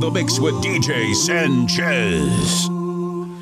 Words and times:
The 0.00 0.10
mix 0.10 0.40
with 0.40 0.54
DJ 0.56 1.14
Sanchez. 1.14 2.68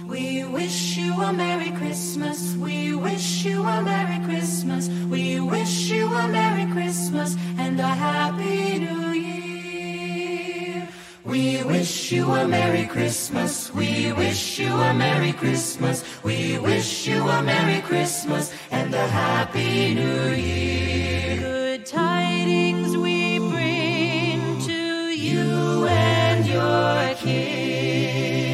We 0.07 0.45
wish 0.45 0.97
you 0.99 1.15
a 1.21 1.33
Merry 1.33 1.71
Christmas. 1.71 2.55
We 2.57 2.95
wish 2.95 3.45
you 3.45 3.63
a 3.63 3.83
Merry 3.83 4.23
Christmas. 4.27 4.89
We 5.09 5.41
wish 5.41 5.91
you 5.91 6.07
a 6.07 6.29
Merry 6.29 6.71
Christmas 6.71 7.37
and 7.59 7.81
a 7.81 7.89
Happy 7.89 8.79
New 8.79 9.13
Year. 9.13 10.89
We 11.25 11.63
wish 11.65 12.13
you 12.13 12.31
a 12.31 12.47
Merry 12.47 12.87
Christmas. 12.87 13.73
We 13.73 14.13
wish 14.13 14.59
you 14.59 14.73
a 14.73 14.93
Merry 14.93 15.33
Christmas. 15.33 16.05
We 16.23 16.59
wish 16.59 17.07
you 17.07 17.29
a 17.29 17.43
Merry 17.43 17.81
Christmas 17.81 18.53
and 18.71 18.95
a 18.95 19.07
Happy 19.09 19.95
New 19.95 20.29
Year. 20.33 21.39
Good 21.39 21.87
tidings 21.87 22.82
your 26.63 27.15
kin. 27.17 28.53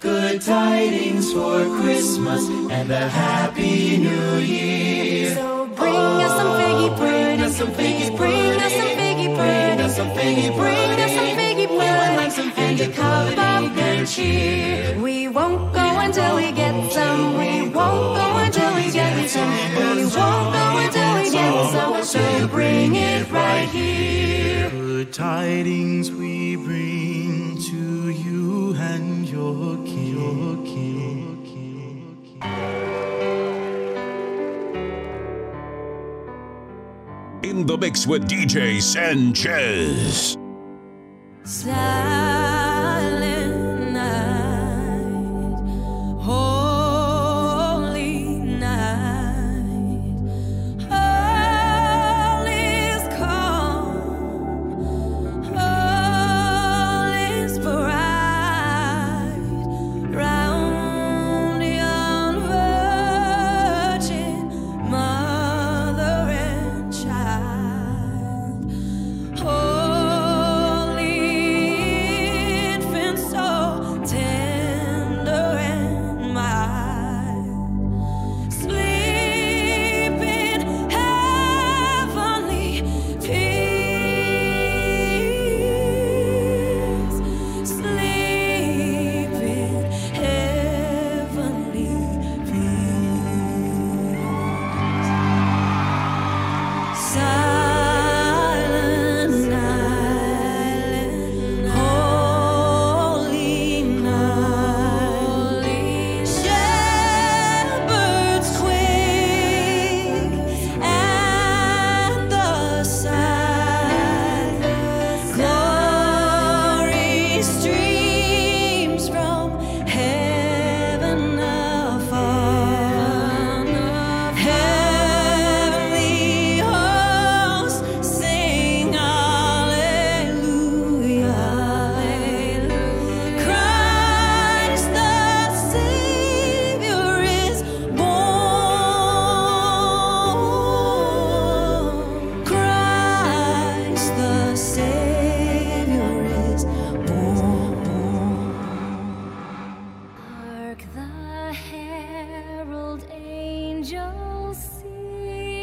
Good 0.00 0.40
tidings 0.42 1.32
for 1.32 1.64
Christmas 1.80 2.42
and 2.70 2.90
a 2.90 3.08
Happy 3.08 3.96
New 3.98 4.36
Year. 4.36 5.34
So 5.34 5.66
bring 5.66 5.94
us 5.94 6.32
some 6.40 6.52
figgy 6.60 6.88
Bring 6.96 7.40
us 7.40 7.56
some 7.56 7.72
figgy. 7.78 8.16
Bring 8.16 8.60
us 8.66 8.72
some 8.72 8.92
figgy. 8.98 9.28
Bring 9.36 9.80
us 9.80 9.96
some 9.96 10.10
figgy 10.10 10.48
Bring 10.56 11.00
us 11.04 11.12
some 11.18 11.30
figgy 11.38 11.66
would 11.68 12.16
like 12.20 12.32
some 12.32 12.50
pudding 12.50 12.55
and 12.80 12.92
figgy 12.92 12.92
a 12.92 12.96
cup 12.96 13.26
pudding 13.26 13.38
of 13.38 13.74
good 13.74 13.84
and 13.84 14.08
cheer. 14.08 14.84
cheer. 14.84 15.00
We 15.00 15.28
won't 15.28 15.72
go 15.72 15.98
until 16.00 16.36
we 16.36 16.52
get 16.52 16.92
some. 16.92 17.38
We 17.38 17.68
won't 17.68 18.16
go 18.16 18.36
until 18.38 18.74
we 18.74 18.90
get 18.90 19.30
some. 19.30 19.50
We 19.50 20.04
won't 20.04 20.52
go 20.52 20.78
until 20.78 21.14
we 21.14 21.30
get 21.30 21.70
some. 21.70 22.04
So 22.04 22.38
you 22.38 22.48
bring 22.48 22.96
it 22.96 23.30
right 23.30 23.68
here. 23.68 24.70
Good 24.70 25.12
tidings 25.12 26.10
we 26.10 26.56
bring 26.56 27.58
to 27.62 28.10
you 28.10 28.74
and 28.74 29.28
your 29.28 29.76
king. 29.84 30.06
Your 30.16 30.56
king. 30.64 31.06
In 37.42 37.66
the 37.66 37.78
mix 37.78 38.06
with 38.06 38.28
DJ 38.28 38.82
Sanchez. 38.82 40.36
Silent 41.44 42.55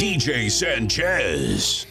DJ 0.03 0.51
Sanchez. 0.51 1.85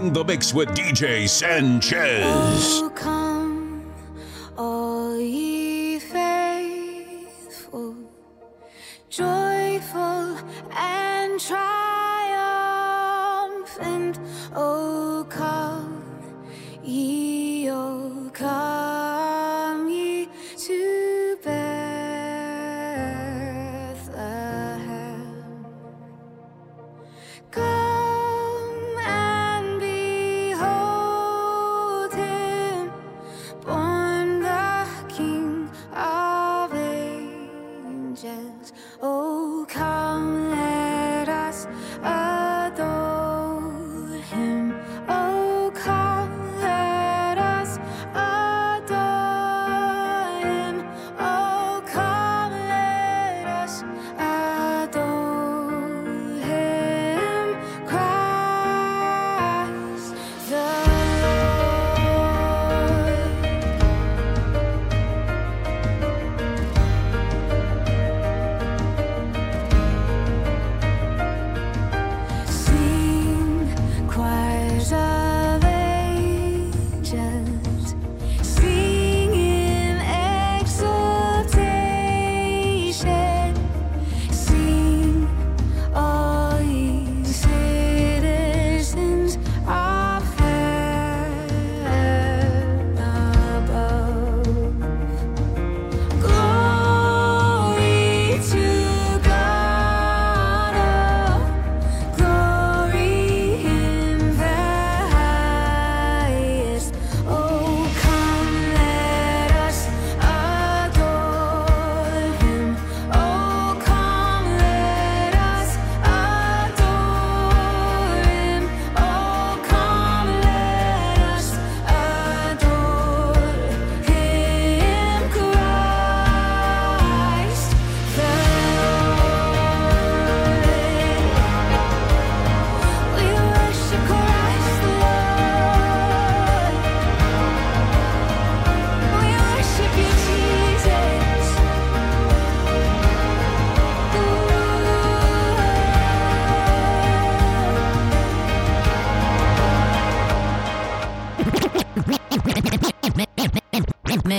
in 0.00 0.12
the 0.12 0.24
mix 0.24 0.54
with 0.54 0.68
DJ 0.70 1.28
Sanchez. 1.28 2.89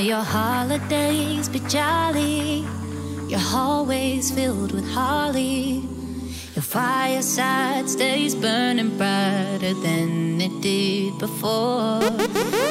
May 0.02 0.08
your 0.08 0.24
holidays 0.24 1.48
be 1.48 1.60
jolly, 1.70 2.66
your 3.28 3.38
hallways 3.54 4.32
filled 4.32 4.72
with 4.72 4.90
holly. 4.90 5.88
Your 6.56 6.64
fireside 6.64 7.88
stays 7.88 8.34
burning 8.34 8.98
brighter 8.98 9.76
than 9.76 10.42
it 10.42 10.60
did 10.60 11.20
before. 11.20 12.00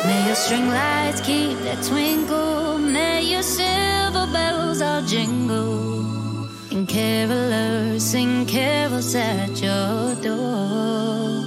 May 0.08 0.26
your 0.26 0.34
string 0.34 0.70
lights 0.70 1.20
keep 1.20 1.56
their 1.60 1.80
twinkle. 1.84 2.78
May 2.78 3.22
your 3.22 3.44
silver 3.44 4.26
bells 4.32 4.82
all 4.82 5.02
jingle. 5.02 6.08
And 6.72 6.88
carolers 6.88 8.00
sing 8.00 8.44
carols 8.44 9.14
at 9.14 9.62
your 9.62 10.16
door. 10.16 11.39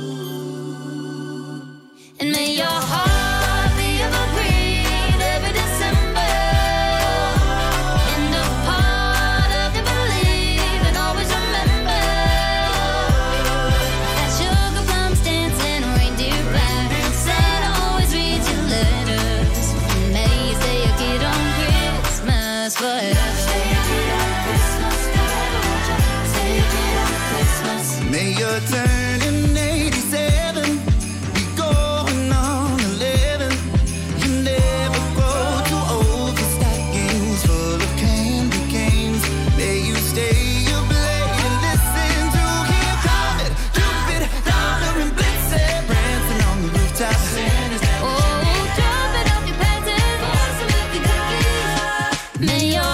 your 52.72 52.93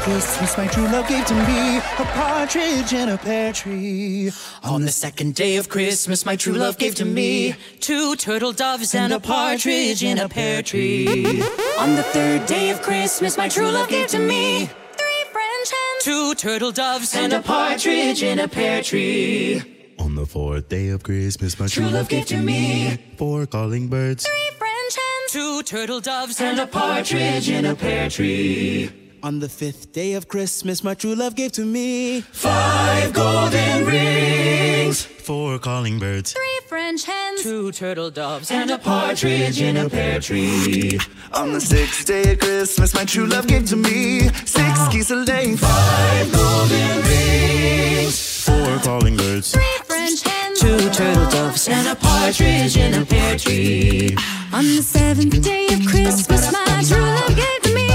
Christmas, 0.00 0.56
my 0.56 0.66
true 0.68 0.84
love 0.84 1.06
gave 1.08 1.24
to 1.26 1.34
me 1.34 1.78
a 1.78 2.04
partridge 2.14 2.92
in 2.92 3.08
a 3.10 3.18
pear 3.18 3.52
tree. 3.52 4.30
On 4.62 4.82
the 4.82 4.90
second 4.90 5.34
day 5.34 5.56
of 5.56 5.68
Christmas, 5.68 6.24
my 6.24 6.36
true 6.36 6.54
love 6.54 6.78
gave 6.78 6.94
to 6.96 7.04
me 7.04 7.54
two 7.80 8.16
turtle 8.16 8.52
doves 8.52 8.94
and 8.94 9.12
a 9.12 9.20
partridge 9.20 10.02
in 10.02 10.18
a 10.18 10.28
pear 10.28 10.62
tree. 10.62 11.42
On 11.78 11.94
the 11.94 12.02
third 12.14 12.46
day 12.46 12.70
of 12.70 12.80
Christmas, 12.80 13.36
my 13.36 13.48
true 13.48 13.70
love 13.70 13.88
gave 13.88 14.06
to 14.08 14.18
me 14.18 14.66
three 14.66 15.22
French 15.32 15.68
hens, 15.70 16.04
two 16.04 16.34
turtle 16.34 16.72
doves 16.72 17.14
and 17.14 17.32
a 17.32 17.42
partridge 17.42 18.22
in 18.22 18.38
a 18.38 18.48
pear 18.48 18.82
tree. 18.82 19.62
On 19.98 20.14
the 20.14 20.24
fourth 20.26 20.68
day 20.68 20.88
of 20.88 21.02
Christmas, 21.02 21.58
my 21.58 21.66
True 21.66 21.88
love 21.88 22.08
gave 22.08 22.26
to 22.26 22.36
me 22.36 22.96
four 23.16 23.46
calling 23.46 23.88
birds. 23.88 24.24
three 24.24 24.50
French 24.56 24.94
hens, 24.96 25.32
two 25.32 25.62
turtle 25.64 26.00
doves 26.00 26.40
and 26.40 26.58
a 26.60 26.66
partridge 26.66 27.50
in 27.50 27.66
a 27.66 27.74
pear 27.74 28.08
tree. 28.08 28.90
On 29.22 29.40
the 29.40 29.48
fifth 29.48 29.92
day 29.92 30.12
of 30.14 30.28
Christmas, 30.28 30.84
my 30.84 30.94
true 30.94 31.14
love 31.14 31.34
gave 31.34 31.52
to 31.52 31.64
me 31.64 32.20
Five 32.20 33.12
golden 33.12 33.84
rings, 33.84 35.04
four 35.04 35.58
calling 35.58 35.98
birds. 35.98 36.32
Three 36.32 36.60
French 36.68 37.04
hens. 37.04 37.42
two 37.42 37.72
turtle 37.72 38.10
doves 38.10 38.50
and 38.50 38.70
a 38.70 38.78
partridge 38.78 39.60
in 39.60 39.76
a 39.76 39.88
pear 39.88 40.20
tree. 40.20 40.98
On 41.34 41.52
the 41.52 41.60
sixth 41.60 42.06
day 42.06 42.32
of 42.32 42.38
Christmas, 42.38 42.94
my 42.94 43.04
true 43.04 43.26
love 43.26 43.46
gave 43.48 43.66
to 43.66 43.76
me 43.76 44.28
six 44.46 44.88
geese 44.92 45.10
a 45.10 45.16
laying, 45.16 45.56
Five 45.56 46.32
golden 46.32 47.02
rings, 47.02 48.44
four 48.46 48.78
calling 48.78 49.16
birds. 49.16 49.52
Three 49.52 49.78
French 49.84 50.22
hens. 50.22 50.60
two 50.60 50.78
turtle 50.90 51.28
doves 51.30 51.66
and 51.68 51.88
a 51.88 51.96
partridge 51.96 52.76
in 52.76 52.94
a 52.94 53.04
pear 53.04 53.36
tree. 53.36 54.16
On 54.52 54.64
the 54.64 54.82
seventh 54.82 55.42
day 55.42 55.66
of 55.72 55.86
Christmas, 55.86 56.50
my 56.52 56.82
true 56.86 57.00
love 57.00 57.36
gave 57.36 57.62
to 57.62 57.74
me 57.74 57.88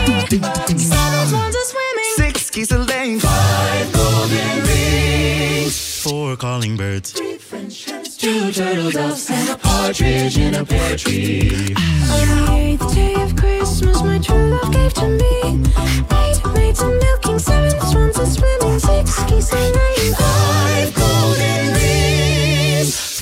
seven 0.78 1.28
swans 1.28 1.56
a 1.56 1.66
swimming. 1.66 2.14
Six 2.16 2.50
geese 2.52 2.72
a 2.72 2.78
laying, 2.78 3.20
Five 3.20 3.92
golden 3.94 4.62
rings, 4.64 6.02
four 6.04 6.36
calling 6.38 6.78
birds. 6.78 7.14
two 7.14 8.52
turtle 8.52 8.92
doves 8.92 9.30
and 9.30 9.50
a 9.50 9.58
partridge 9.58 10.38
in 10.38 10.56
a 10.56 10.64
pear 10.66 10.96
tree. 10.96 11.74
On 11.76 12.28
the 12.28 12.54
eighth 12.54 12.94
day 12.96 13.16
of 13.16 13.36
Christmas, 13.36 14.02
my 14.04 14.20
true 14.20 14.50
love 14.52 14.72
gave 14.72 14.94
to 14.94 15.08
me 15.08 15.64
eight 16.22 16.46
maids 16.54 16.82
a 16.82 16.88
milking, 16.88 17.40
seven 17.40 17.82
swans 17.82 18.18
a 18.20 18.26
swimming, 18.28 18.80
six 18.80 19.24
geese 19.26 19.52
a 19.52 19.56
laying, 19.58 20.14
Five 20.14 20.94
golden 20.96 21.74
rings, 21.74 21.83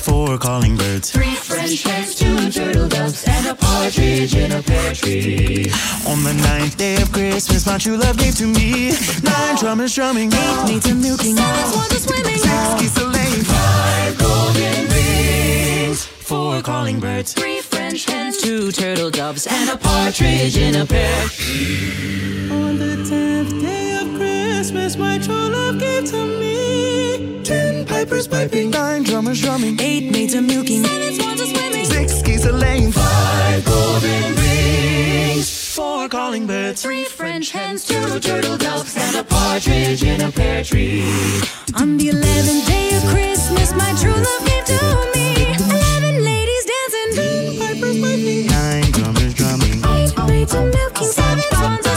Four 0.02 0.36
calling 0.38 0.76
birds. 0.76 1.10
three 1.10 1.34
French 1.34 1.82
hens, 1.82 2.14
two 2.16 2.50
turtle 2.50 2.88
doves 2.88 3.24
and 3.26 3.46
a 3.46 3.54
partridge 3.54 4.34
in 4.34 4.50
a 4.52 4.62
pear 4.62 4.94
tree. 4.94 5.66
On 6.08 6.22
the 6.24 6.34
ninth 6.34 6.76
day 6.76 7.00
of 7.00 7.12
Christmas, 7.12 7.66
my 7.66 7.78
true 7.78 7.96
love 7.96 8.18
gave 8.18 8.34
to 8.36 8.46
me 8.46 8.92
nine 9.22 9.56
drummers 9.56 9.94
drumming, 9.94 10.32
eight 10.32 10.64
maids 10.66 10.90
a 10.90 10.94
milking, 10.94 11.36
seven 11.36 11.72
swans 11.72 11.92
a 11.92 12.00
swimming, 12.00 12.36
six 12.36 12.80
geese 12.80 12.96
a 12.98 13.04
laying, 13.06 13.44
Five 13.44 14.18
golden 14.18 14.88
rings, 14.90 16.04
four 16.04 16.60
calling 16.62 16.98
birds. 16.98 17.32
three 17.32 17.60
French 17.60 18.04
hens. 18.04 18.38
two 18.42 18.72
turtle 18.72 19.10
doves 19.10 19.46
and 19.46 19.70
a 19.70 19.76
partridge 19.76 20.56
in 20.56 20.74
a 20.76 20.84
pear 20.86 21.26
tree. 21.28 22.50
On 22.50 22.76
the 22.76 22.96
tenth 23.08 23.60
day 23.60 23.98
of 24.00 24.08
Christmas, 24.16 24.96
my 24.96 25.18
true 25.18 25.48
love 25.48 25.78
gave 25.78 26.04
to 26.10 26.26
me 26.26 27.01
pipers 28.04 28.26
piping, 28.26 28.70
nine 28.70 29.04
drummers 29.04 29.40
drumming, 29.40 29.78
Eight 29.80 30.10
maids 30.10 30.34
a 30.34 30.42
milking, 30.42 30.82
Seven 30.82 31.14
swans 31.14 31.40
a 31.40 31.46
swimming, 31.46 31.84
six 31.84 32.20
geese 32.22 32.44
a 32.44 32.52
laying, 32.52 32.90
five 32.90 33.64
golden 33.64 34.34
rings, 34.34 35.74
four 35.74 36.08
calling 36.08 36.46
birds. 36.46 36.82
three 36.82 37.04
French 37.04 37.52
hens. 37.52 37.84
two 37.84 38.18
turtle 38.18 38.56
doves 38.56 38.96
and 38.96 39.16
a 39.16 39.24
partridge 39.24 40.02
in 40.02 40.20
a 40.20 40.32
pear 40.32 40.64
tree. 40.64 41.04
On 41.76 41.96
the 41.96 42.08
eleventh 42.08 42.66
day 42.66 42.96
of 42.96 43.04
Christmas, 43.14 43.72
my 43.72 43.92
true 44.00 44.18
love 44.28 44.44
gave 44.48 44.64
to 44.64 44.80
me. 45.14 45.54
Eleven 45.70 46.24
ladies 46.24 46.64
dancing, 46.72 47.10
ten 47.18 47.58
pipers 47.60 48.00
piping, 48.02 48.46
Nine 48.48 48.90
drummers 48.90 49.34
drumming, 49.34 49.78
eight 49.94 50.12
maids 50.26 50.54
a 50.54 50.64
milking, 50.64 51.06
seven 51.06 51.44
swans 51.52 51.91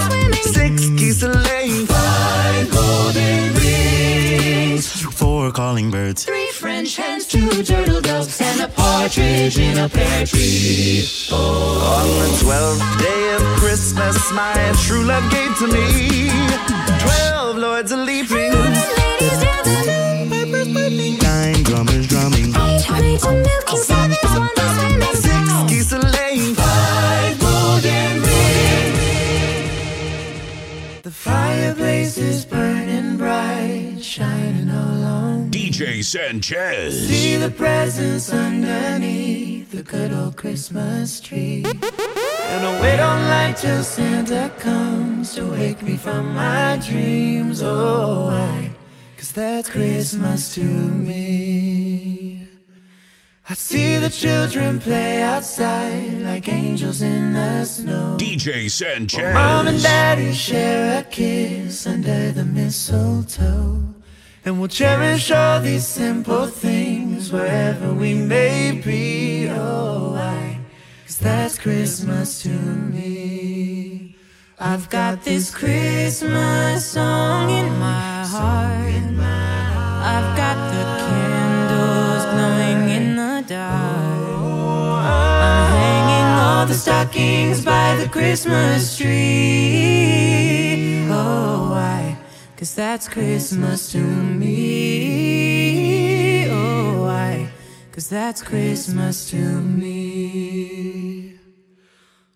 calling 5.56 5.90
birds. 5.90 6.26
three 6.26 6.52
French 6.52 6.98
hens. 6.98 7.26
two 7.26 7.64
turtle 7.64 8.02
doves 8.02 8.42
and 8.42 8.60
a 8.60 8.68
partridge 8.68 9.58
in 9.58 9.78
a 9.78 9.88
pear 9.88 10.26
tree. 10.26 11.08
Oh. 11.32 11.96
On 11.96 12.08
the 12.20 12.38
twelfth 12.44 13.00
day 13.00 13.36
of 13.36 13.42
Christmas, 13.58 14.18
my 14.34 14.54
true 14.84 15.06
love 15.06 15.24
gave 15.32 15.58
to 15.60 15.68
me 15.68 16.30
twelve 17.00 17.56
lords 17.58 17.94
a 17.94 17.98
leaping, 17.98 18.52
DJ 35.75 36.05
Sanchez. 36.05 37.10
See 37.10 37.36
the 37.36 37.50
presents 37.50 38.32
underneath 38.32 39.72
the 39.72 39.84
good 39.84 40.13
old 40.13 40.38
Christmas 40.38 41.20
tree. 41.20 41.65
And 41.65 42.65
I 42.65 42.82
wait 42.82 43.01
on 43.01 43.27
light 43.27 43.58
till 43.58 43.84
Santa 43.84 44.50
comes 44.58 45.36
to 45.36 45.51
wake 45.51 45.82
me 45.82 45.98
from 45.98 46.34
my 46.34 46.82
dreams. 46.88 47.62
Oh, 47.62 48.27
why? 48.27 48.72
Cause 49.17 49.34
that's 49.34 49.70
Christmas 49.70 50.55
to 50.55 50.62
me. 50.63 52.48
I 53.50 53.53
see 53.53 53.98
the 53.98 54.10
children 54.10 54.79
play 54.79 55.24
outside 55.24 56.22
like 56.22 56.48
angels 56.48 57.01
in 57.01 57.34
the 57.34 57.65
snow. 57.65 58.15
DJ 58.17 58.72
Sanchez. 58.72 59.34
Mom 59.34 59.67
and 59.67 59.84
daddy 59.84 60.32
share 60.32 61.01
a 61.01 61.03
kiss 61.03 61.86
under 61.86 62.32
the 62.32 62.46
mistletoe. 62.46 63.95
And 64.46 64.60
we'll 64.60 64.70
cherish 64.70 65.32
all 65.32 65.60
these 65.60 65.88
simple 65.88 66.46
things 66.46 67.32
wherever 67.32 67.92
we 67.92 68.14
may 68.14 68.80
be. 68.80 69.50
Oh, 69.50 70.12
why? 70.12 70.60
Cause 71.08 71.18
that's 71.18 71.58
Christmas 71.58 72.44
to 72.44 72.50
me. 72.50 74.16
I've 74.60 74.88
got 74.92 75.24
this 75.24 75.50
Christmas 75.50 76.86
song 76.86 77.50
in 77.50 77.75
my 77.80 78.24
heart. 78.25 78.86
I've 80.08 80.38
got 80.38 80.56
the 80.72 80.84
candles 81.08 82.25
glowing 82.32 82.90
in 82.90 83.16
the 83.16 83.44
dark. 83.48 85.04
I'm 85.04 85.72
hanging 85.74 86.30
all 86.46 86.68
the 86.68 86.75
stockings 86.75 87.66
by 87.66 87.96
the 87.96 88.08
Christmas 88.08 88.96
tree. 88.96 91.08
Oh, 91.10 91.72
why? 91.72 92.14
Cause 92.58 92.74
that's 92.74 93.10
Christmas 93.10 93.92
to 93.92 94.00
me. 94.00 94.48
Oh, 96.50 97.02
why? 97.02 97.50
Cause 97.92 98.08
that's 98.08 98.42
Christmas 98.42 99.30
to 99.32 99.36
me. 99.36 101.38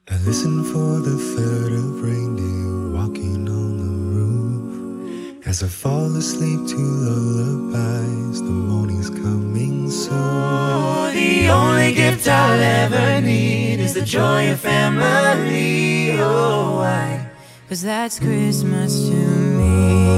I 0.10 0.18
listen 0.26 0.66
for 0.66 1.00
the 1.00 1.18
third 1.18 1.72
of 1.72 2.02
reindeer 2.02 2.90
walking 2.98 3.48
on 3.48 3.78
the 3.78 3.86
roof. 4.14 5.48
As 5.48 5.64
I 5.64 5.68
fall 5.68 6.14
asleep 6.18 6.68
to 6.68 6.76
lullabies, 6.76 8.42
the 8.42 8.52
morning's 8.52 9.10
coming 9.10 9.90
soon. 9.90 10.12
Oh, 10.14 11.10
the 11.14 11.48
only 11.48 11.94
gift 11.94 12.28
I'll 12.28 12.60
ever 12.60 13.22
need 13.22 13.80
is 13.80 13.94
the 13.94 14.02
joy 14.02 14.52
of 14.52 14.60
family. 14.60 16.20
Oh, 16.20 16.76
why? 16.76 17.29
Cause 17.70 17.84
that's 17.84 18.18
Christmas 18.18 19.10
to 19.10 19.14
me. 19.14 20.10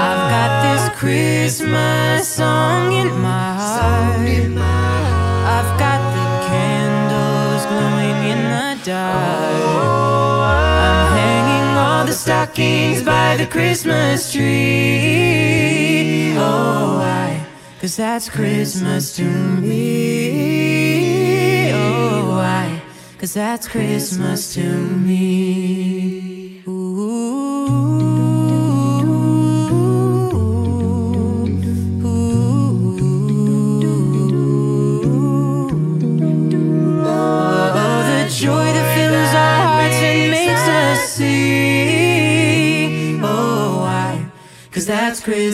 I've 0.00 0.30
got 0.30 0.62
this 0.64 0.88
Christmas 0.98 2.26
song 2.26 2.90
in 2.90 3.20
my 3.20 3.52
heart. 3.52 4.18
I've 4.18 5.78
got 5.78 6.00
the 6.16 6.24
candles 6.48 7.66
glowing 7.66 8.24
in 8.32 8.40
the 8.48 8.80
dark. 8.82 10.56
I'm 10.56 11.12
hanging 11.18 11.76
all 11.76 12.06
the 12.06 12.14
stockings 12.14 13.02
by 13.02 13.36
the 13.36 13.46
Christmas 13.46 14.32
tree. 14.32 16.34
Oh, 16.38 16.96
why? 16.96 17.44
Cause 17.78 17.96
that's 17.96 18.30
Christmas 18.30 19.14
to 19.16 19.24
me. 19.60 21.72
Oh, 21.74 22.30
why? 22.30 22.80
Cause 23.18 23.34
that's 23.34 23.68
Christmas 23.68 24.54
to 24.54 24.62
me. 24.62 25.61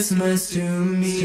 Christmas 0.09 0.49
to 0.49 0.63
me. 0.85 1.21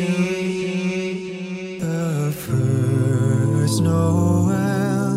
The 1.78 2.34
first 2.36 3.80
Noel, 3.80 5.16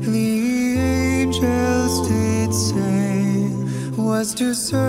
the 0.00 0.78
angels 0.78 2.06
did 2.08 2.52
say, 2.52 3.48
was 3.96 4.34
to 4.34 4.54
serve. 4.54 4.85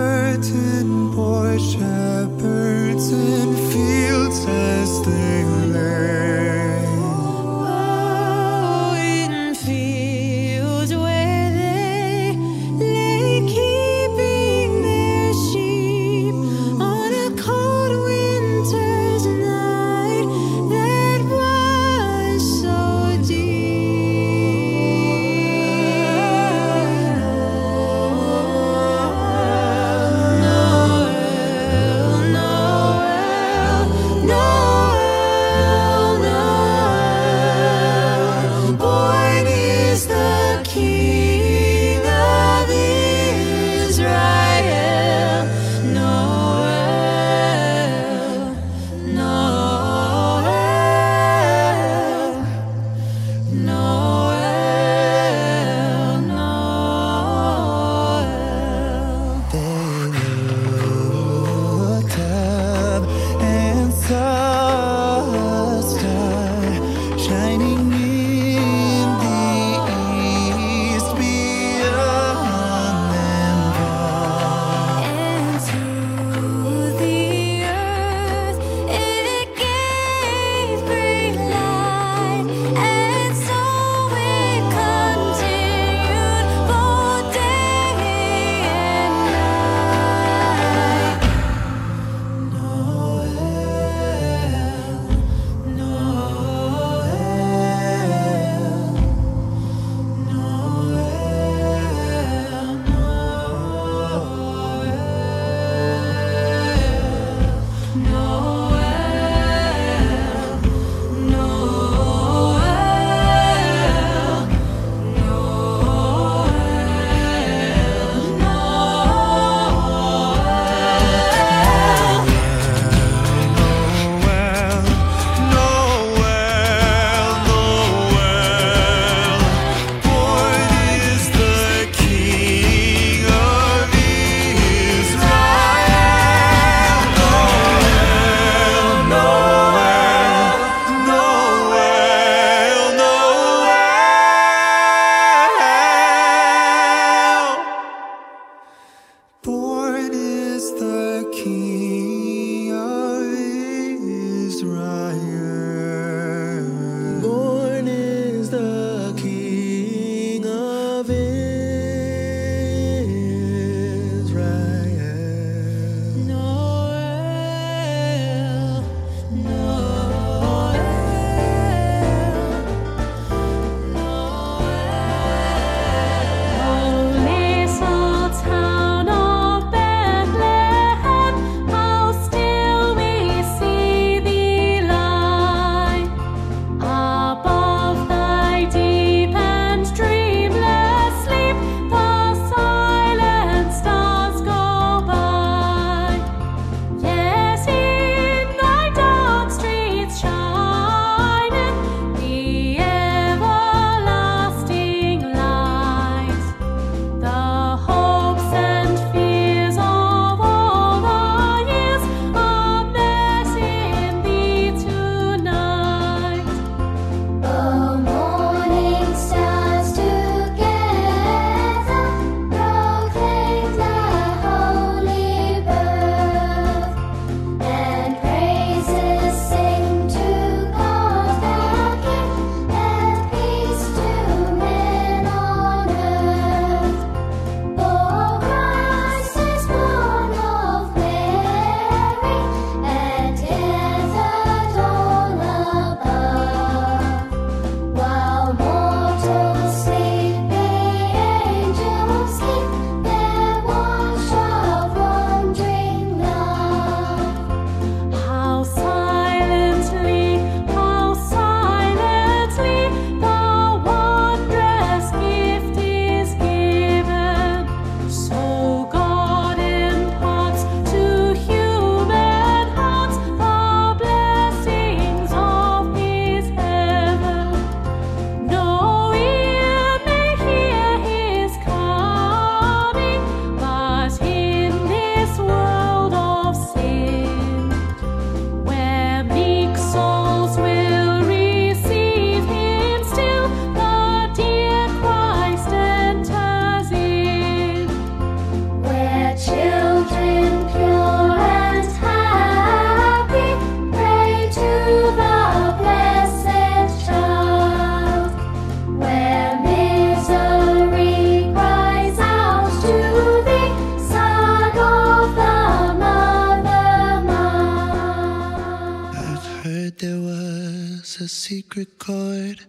record 321.87 322.65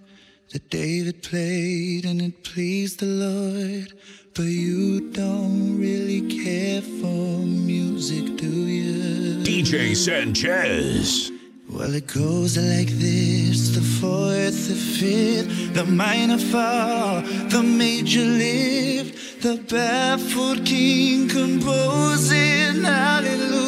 that 0.52 0.70
David 0.70 1.22
played 1.22 2.04
and 2.04 2.20
it 2.20 2.44
pleased 2.44 3.00
the 3.00 3.06
Lord. 3.06 3.92
But 4.34 4.44
you 4.44 5.10
don't 5.10 5.78
really 5.78 6.22
care 6.44 6.80
for 6.80 7.38
music, 7.44 8.36
do 8.36 8.46
you? 8.46 9.42
DJ 9.42 9.96
Sanchez. 9.96 11.32
Well, 11.68 11.94
it 11.94 12.06
goes 12.06 12.56
like 12.56 12.88
this 12.88 13.74
the 13.74 13.86
fourth, 14.00 14.68
the 14.68 14.78
fifth, 14.98 15.74
the 15.74 15.84
minor 15.84 16.38
fall, 16.38 17.20
the 17.54 17.62
major 17.62 18.24
lift, 18.24 19.42
the 19.42 19.56
baffled 19.68 20.64
king 20.64 21.28
composing 21.28 22.84
hallelujah. 22.84 23.67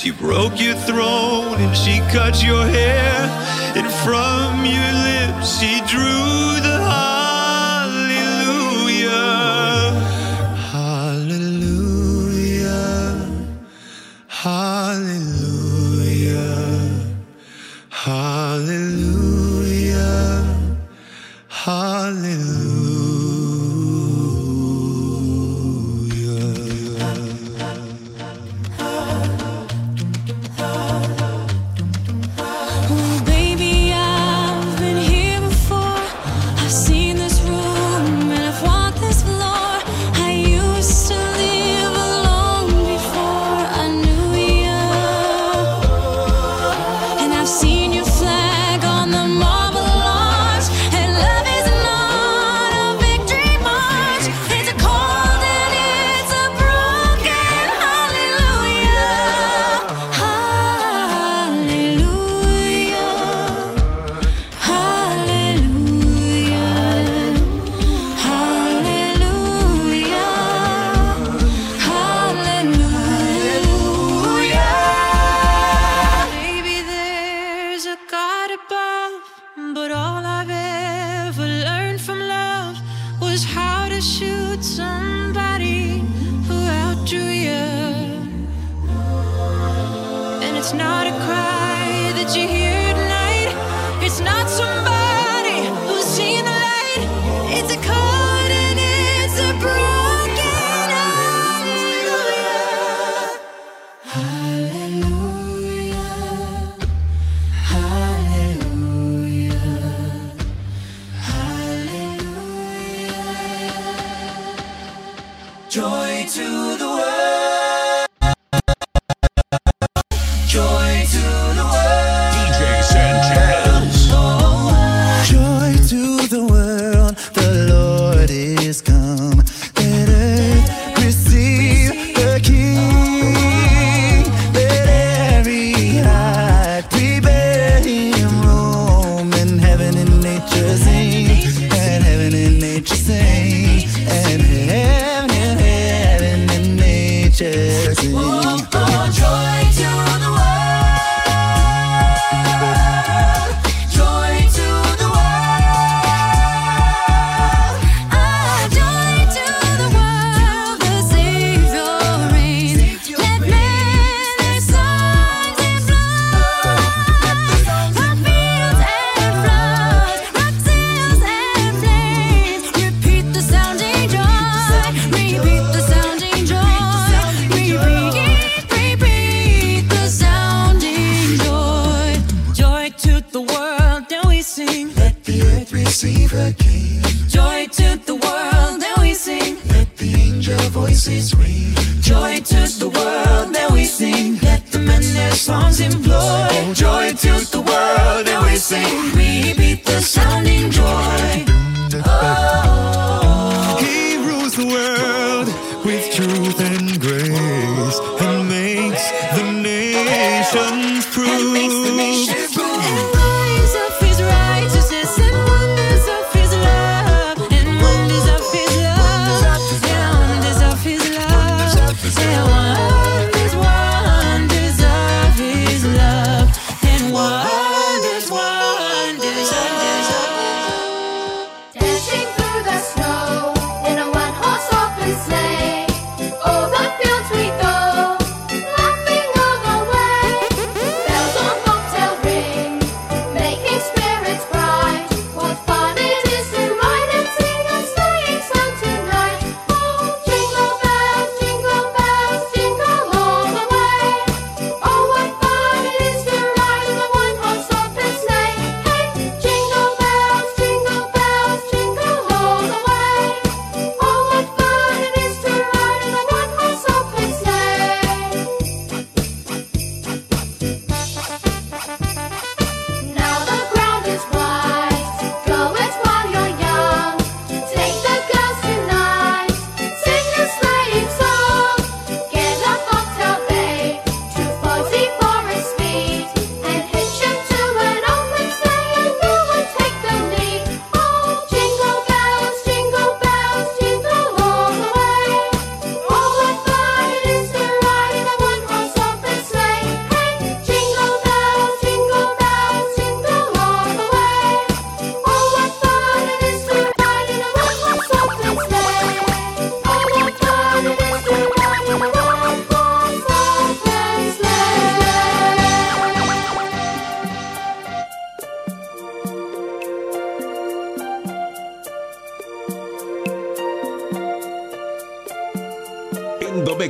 She 0.00 0.10
broke 0.10 0.58
your 0.58 0.76
throne 0.76 1.60
and 1.60 1.76
she 1.76 1.98
cut 2.10 2.42
your 2.42 2.66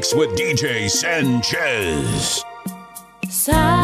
mix 0.01 0.15
with 0.15 0.31
DJ 0.31 0.89
Sanchez. 0.89 2.43
Silent 3.29 3.80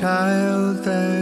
child 0.00 0.78
that 0.82 1.19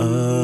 Amazing 0.00 0.39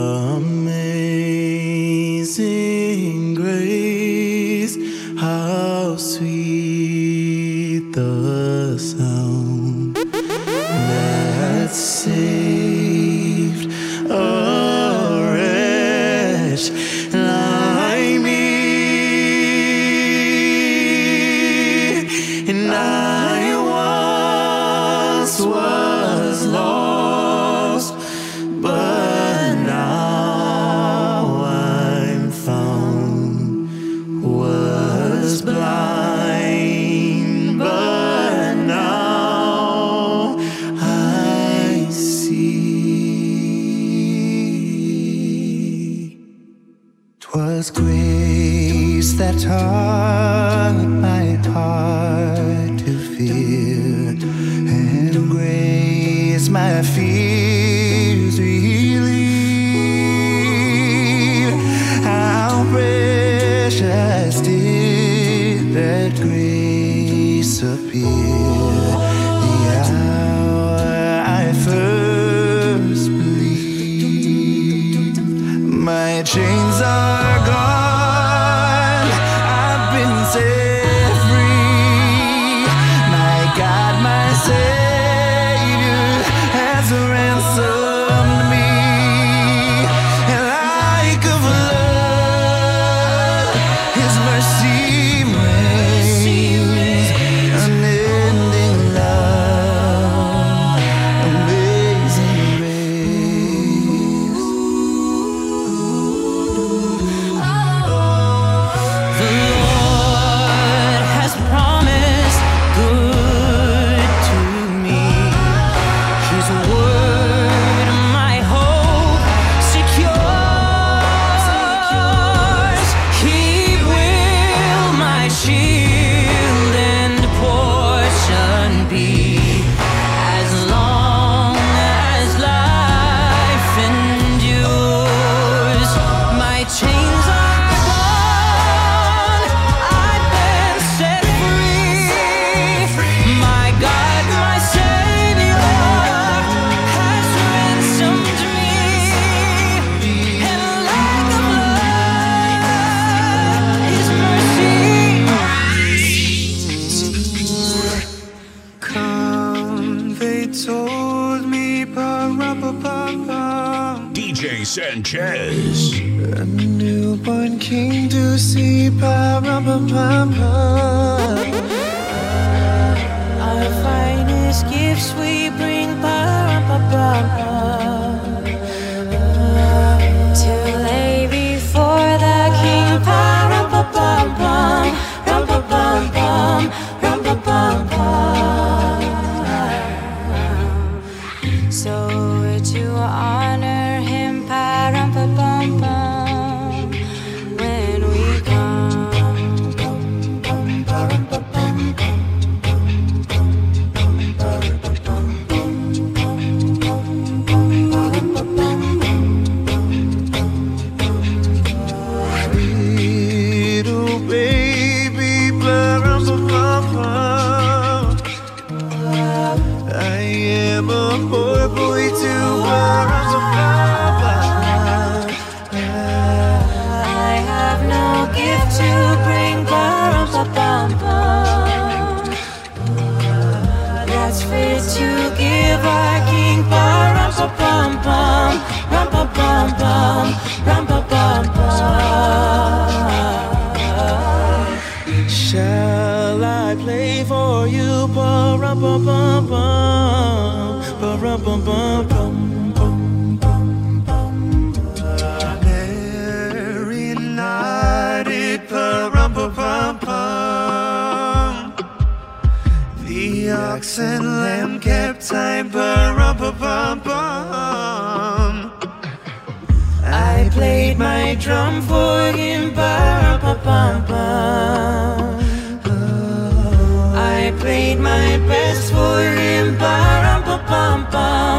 played 277.61 277.99
my 277.99 278.39
best 278.49 278.93
for 278.93 279.21
him, 279.41 279.77
ba-rum-pa-pum-pum, 279.79 281.56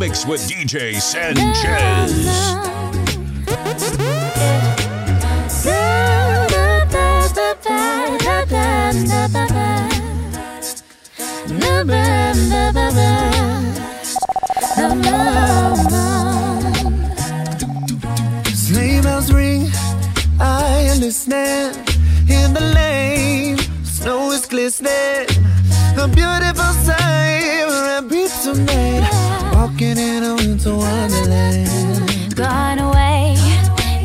mix 0.00 0.24
with 0.24 0.40
DJ 0.48 0.98
Sanchez. 0.98 2.10
Sleigh 18.54 19.02
bells 19.02 19.30
ring, 19.30 19.68
I 20.40 20.96
listening. 20.98 21.74
In 22.26 22.54
the 22.54 22.72
lane, 22.74 23.58
snow 23.84 24.30
is 24.30 24.46
glistening. 24.46 25.09
A 30.70 30.76
wonderland. 30.76 32.36
Gone 32.36 32.78
away 32.78 33.34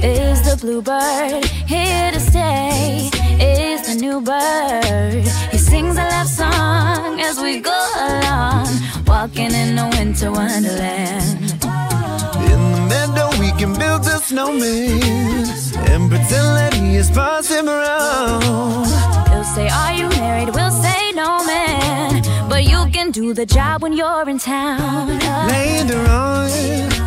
is 0.04 0.42
the 0.48 0.58
bluebird. 0.62 1.46
Here 1.68 2.12
to 2.12 2.20
stay 2.20 3.10
is 3.40 3.80
the 3.88 3.96
new 4.06 4.20
bird. 4.22 5.24
He 5.52 5.58
sings 5.58 5.98
a 5.98 6.06
love 6.14 6.28
song 6.28 7.20
as 7.20 7.40
we 7.40 7.60
go 7.60 7.82
along, 8.10 8.68
walking 9.06 9.52
in 9.62 9.78
a 9.78 9.88
winter 9.96 10.32
wonderland. 10.32 11.42
In 12.52 12.62
the 12.74 12.82
meadow, 12.92 13.30
we 13.40 13.50
can 13.60 13.74
build 13.78 14.04
a 14.16 14.18
snowman 14.28 15.46
and 15.92 16.10
pretend 16.10 16.50
that 16.60 16.75
he 16.86 16.96
is 16.98 17.10
Parson 17.12 17.66
Brown. 17.66 18.42
He'll 19.30 19.44
say, 19.44 19.68
Are 19.70 19.94
you 19.94 20.08
married? 20.10 20.50
We'll 20.54 20.72
say, 20.72 21.12
No, 21.14 21.44
man. 21.46 22.22
But 22.50 22.64
you 22.64 22.86
can 22.92 23.12
do 23.12 23.34
the 23.34 23.46
job 23.46 23.82
when 23.82 23.94
you're 23.94 24.30
in 24.30 24.38
town. 24.40 25.20
Later 25.48 26.00
on, 26.10 26.50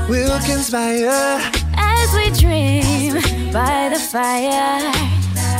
we'll 0.08 0.40
conspire 0.40 1.40
As 1.76 2.08
we 2.14 2.30
dream 2.42 3.14
by 3.52 3.88
the 3.92 4.00
fire. 4.12 4.92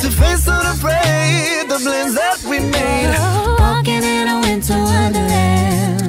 to 0.03 0.09
face 0.11 0.47
unafraid 0.49 1.69
the 1.71 1.79
blends 1.85 2.15
that 2.15 2.39
we 2.51 2.59
made. 2.61 3.15
Walking 3.59 4.03
in 4.03 4.29
a 4.29 4.41
winter 4.41 4.75
wonderland. 4.79 6.08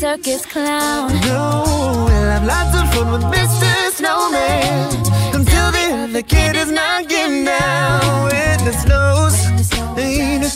Circus 0.00 0.46
clown. 0.46 1.12
No, 1.26 1.62
we'll 2.06 2.30
have 2.34 2.44
lots 2.44 2.74
of 2.74 2.92
fun 2.92 3.12
with 3.12 3.22
Mr. 3.36 3.90
Snowman 3.92 4.88
until 5.34 5.70
the 5.70 6.04
other 6.04 6.22
kid 6.22 6.56
is 6.56 6.70
knocking 6.72 7.44
down 7.44 8.49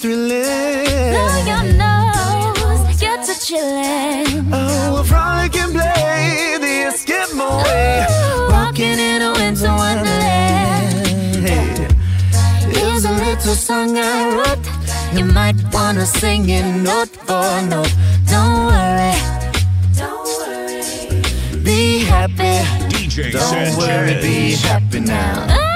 thrilling? 0.04 1.14
Blow 1.14 1.36
your 1.50 1.64
nose, 1.80 3.00
gets 3.00 3.28
oh, 3.28 3.32
a 3.32 3.36
chillin'. 3.46 4.50
Oh, 4.52 4.92
we'll 4.92 5.04
frolic 5.04 5.56
and 5.56 5.72
play 5.72 6.58
the 6.64 6.74
Eskimo 6.88 7.48
way. 7.64 8.04
Walking 8.50 8.98
in 9.10 9.22
a 9.22 9.32
winter 9.32 9.72
wonderland. 9.82 11.36
Hey, 11.46 11.88
here's 12.76 13.04
a 13.06 13.12
little 13.12 13.54
song 13.54 13.96
I 13.96 14.36
wrote. 14.36 14.66
You 15.16 15.24
might 15.24 15.56
wanna 15.72 16.04
sing 16.04 16.50
it 16.50 16.66
note 16.82 17.14
for 17.26 17.62
note. 17.72 17.94
Don't 18.32 18.58
worry, 18.70 19.16
Don't 20.00 20.28
worry. 20.38 21.62
be 21.64 22.00
happy. 22.04 22.56
DJ 22.92 23.32
Don't 23.32 23.78
worry, 23.78 24.20
be 24.20 24.56
happy 24.68 25.00
now. 25.00 25.73